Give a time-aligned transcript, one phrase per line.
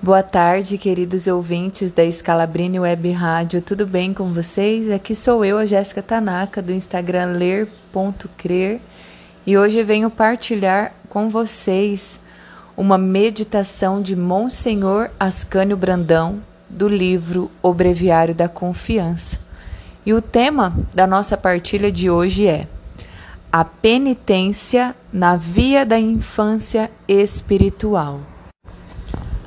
[0.00, 3.60] Boa tarde, queridos ouvintes da Scalabrini Web Rádio.
[3.60, 4.88] Tudo bem com vocês?
[4.92, 8.80] Aqui sou eu, a Jéssica Tanaka, do Instagram ler.crer,
[9.44, 12.20] e hoje venho partilhar com vocês
[12.76, 16.40] uma meditação de Monsenhor Ascânio Brandão,
[16.70, 19.40] do livro O Breviário da Confiança.
[20.06, 22.68] E o tema da nossa partilha de hoje é
[23.50, 28.37] A penitência na via da infância espiritual.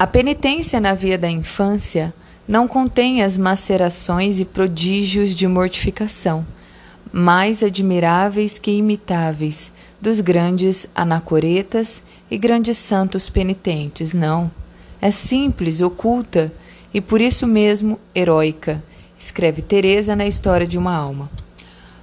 [0.00, 2.14] A penitência na via da infância
[2.46, 6.46] não contém as macerações e prodígios de mortificação,
[7.12, 14.52] mais admiráveis que imitáveis, dos grandes anacoretas e grandes santos penitentes, não.
[15.00, 16.52] É simples, oculta
[16.94, 18.80] e por isso mesmo heróica,
[19.18, 21.28] escreve Teresa na História de uma Alma.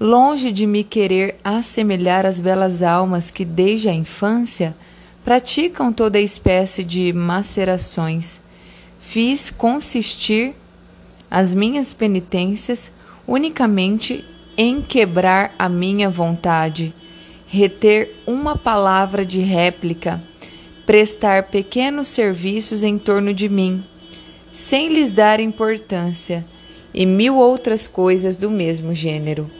[0.00, 4.74] Longe de me querer assemelhar às belas almas que desde a infância
[5.26, 8.40] praticam toda espécie de macerações.
[9.00, 10.54] Fiz consistir
[11.28, 12.92] as minhas penitências
[13.26, 14.24] unicamente
[14.56, 16.94] em quebrar a minha vontade,
[17.48, 20.22] reter uma palavra de réplica,
[20.86, 23.84] prestar pequenos serviços em torno de mim,
[24.52, 26.46] sem lhes dar importância,
[26.94, 29.50] e mil outras coisas do mesmo gênero.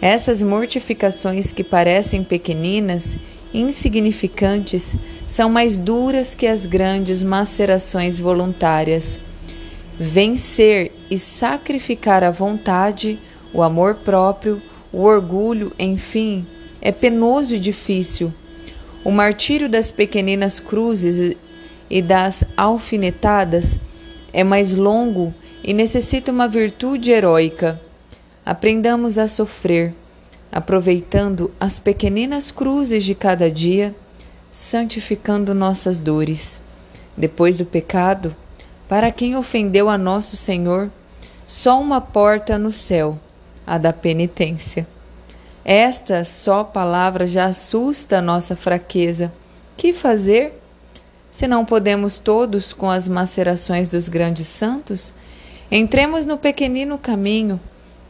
[0.00, 3.16] Essas mortificações que parecem pequeninas
[3.52, 9.18] insignificantes são mais duras que as grandes macerações voluntárias.
[9.98, 13.18] Vencer e sacrificar a vontade,
[13.52, 14.60] o amor próprio,
[14.92, 16.46] o orgulho, enfim,
[16.80, 18.32] é penoso e difícil.
[19.04, 21.36] O martírio das pequeninas cruzes
[21.90, 23.78] e das alfinetadas
[24.32, 27.80] é mais longo e necessita uma virtude heróica.
[28.44, 29.94] Aprendamos a sofrer
[30.52, 33.94] aproveitando as pequeninas cruzes de cada dia,
[34.50, 36.60] santificando nossas dores.
[37.16, 38.36] Depois do pecado,
[38.86, 40.90] para quem ofendeu a nosso Senhor,
[41.46, 43.18] só uma porta no céu,
[43.66, 44.86] a da penitência.
[45.64, 49.32] Esta só palavra já assusta a nossa fraqueza.
[49.76, 50.60] Que fazer?
[51.30, 55.14] Se não podemos todos com as macerações dos grandes santos,
[55.70, 57.58] entremos no pequenino caminho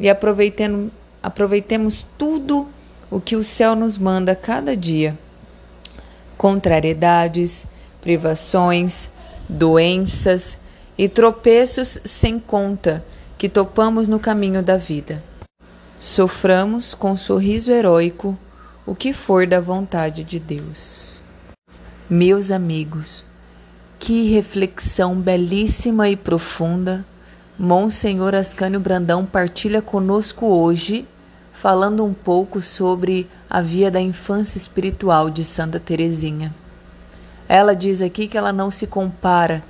[0.00, 0.90] e aproveitemos
[1.22, 2.66] aproveitemos tudo
[3.10, 5.18] o que o céu nos manda cada dia.
[6.36, 7.66] Contrariedades,
[8.00, 9.10] privações,
[9.48, 10.58] doenças
[10.98, 13.04] e tropeços sem conta
[13.38, 15.22] que topamos no caminho da vida.
[15.98, 18.36] Soframos com sorriso heróico
[18.84, 21.20] o que for da vontade de Deus.
[22.10, 23.24] Meus amigos,
[23.98, 27.06] que reflexão belíssima e profunda
[27.58, 31.06] Monsenhor Ascânio Brandão partilha conosco hoje
[31.52, 36.52] falando um pouco sobre a via da infância espiritual de Santa Teresinha.
[37.46, 39.62] Ela diz aqui que ela não se compara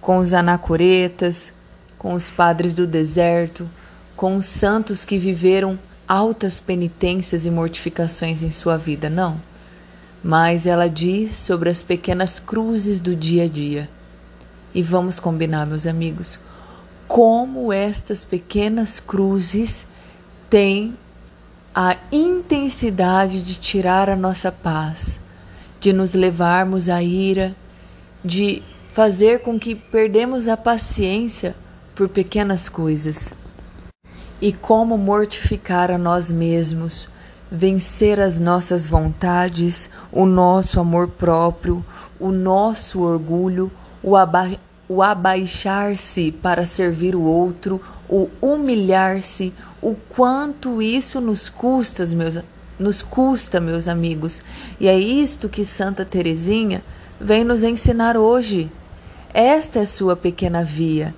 [0.00, 1.52] com os anacoretas,
[1.98, 3.68] com os padres do deserto,
[4.16, 9.40] com os santos que viveram altas penitências e mortificações em sua vida, não.
[10.24, 13.90] Mas ela diz sobre as pequenas cruzes do dia a dia.
[14.74, 16.38] E vamos combinar, meus amigos,
[17.08, 19.86] como estas pequenas cruzes
[20.50, 20.96] têm
[21.74, 25.20] a intensidade de tirar a nossa paz,
[25.78, 27.54] de nos levarmos à ira,
[28.24, 28.62] de
[28.92, 31.54] fazer com que perdemos a paciência
[31.94, 33.34] por pequenas coisas.
[34.40, 37.08] E como mortificar a nós mesmos,
[37.50, 41.84] vencer as nossas vontades, o nosso amor próprio,
[42.18, 43.70] o nosso orgulho,
[44.02, 44.14] o,
[44.88, 49.52] o abaixar-se para servir o outro, o humilhar-se,
[49.82, 52.38] o quanto isso nos custa, meus,
[52.78, 54.42] nos custa, meus amigos.
[54.78, 56.84] E é isto que Santa Teresinha
[57.20, 58.70] vem nos ensinar hoje.
[59.34, 61.14] Esta é sua pequena via.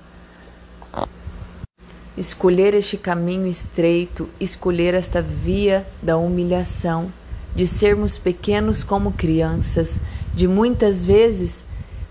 [2.17, 7.13] Escolher este caminho estreito, escolher esta via da humilhação,
[7.55, 10.01] de sermos pequenos como crianças,
[10.33, 11.63] de muitas vezes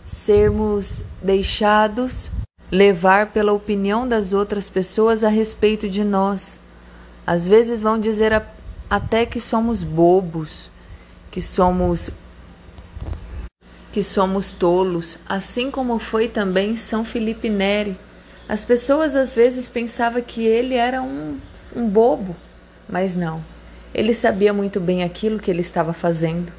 [0.09, 2.31] sermos deixados
[2.71, 6.59] levar pela opinião das outras pessoas a respeito de nós.
[7.27, 8.43] Às vezes vão dizer a,
[8.89, 10.71] até que somos bobos,
[11.31, 12.11] que somos
[13.93, 17.99] que somos tolos, assim como foi também São Felipe Neri.
[18.49, 21.39] As pessoas às vezes pensavam que ele era um,
[21.75, 22.37] um bobo,
[22.89, 23.45] mas não.
[23.95, 26.53] Ele sabia muito bem aquilo que ele estava fazendo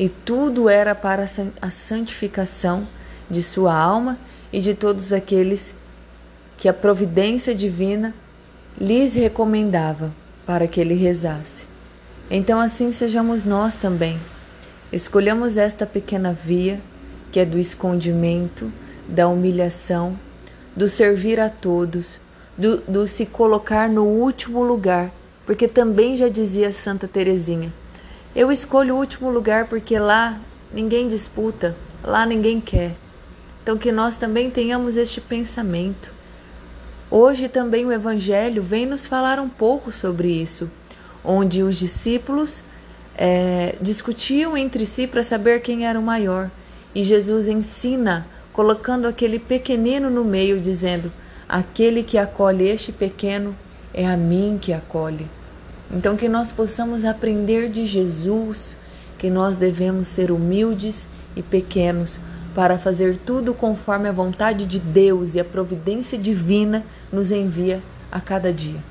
[0.00, 1.26] e tudo era para
[1.60, 2.88] a santificação
[3.28, 4.18] de sua alma
[4.50, 5.74] e de todos aqueles
[6.56, 8.14] que a providência divina
[8.80, 10.10] lhes recomendava
[10.46, 11.68] para que ele rezasse.
[12.30, 14.18] Então, assim sejamos nós também.
[14.90, 16.80] Escolhamos esta pequena via,
[17.30, 18.72] que é do escondimento,
[19.06, 20.18] da humilhação,
[20.74, 22.18] do servir a todos,
[22.56, 25.12] do, do se colocar no último lugar,
[25.44, 27.70] porque também já dizia Santa Teresinha,
[28.34, 30.40] eu escolho o último lugar porque lá
[30.72, 32.96] ninguém disputa, lá ninguém quer.
[33.62, 36.12] Então que nós também tenhamos este pensamento.
[37.10, 40.70] Hoje também o Evangelho vem nos falar um pouco sobre isso,
[41.24, 42.62] onde os discípulos
[43.16, 46.50] é, discutiam entre si para saber quem era o maior.
[46.94, 51.12] E Jesus ensina, colocando aquele pequenino no meio, dizendo:
[51.48, 53.56] Aquele que acolhe este pequeno
[53.92, 55.28] é a mim que acolhe.
[55.92, 58.76] Então, que nós possamos aprender de Jesus
[59.18, 62.18] que nós devemos ser humildes e pequenos
[62.54, 68.20] para fazer tudo conforme a vontade de Deus e a providência divina nos envia a
[68.20, 68.82] cada dia.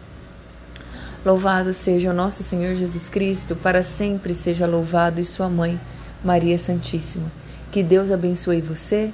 [1.26, 5.80] Louvado seja o nosso Senhor Jesus Cristo, para sempre seja louvado e sua mãe,
[6.24, 7.32] Maria Santíssima.
[7.72, 9.12] Que Deus abençoe você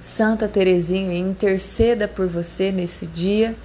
[0.00, 3.56] Santa Teresinha interceda por você nesse dia.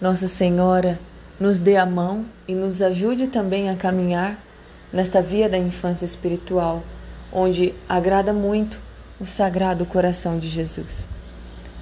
[0.00, 0.98] Nossa Senhora
[1.38, 4.38] nos dê a mão e nos ajude também a caminhar
[4.92, 6.82] nesta via da infância espiritual,
[7.32, 8.78] onde agrada muito
[9.18, 11.08] o Sagrado Coração de Jesus.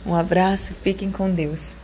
[0.05, 1.77] Um abraço, fiquem com Deus.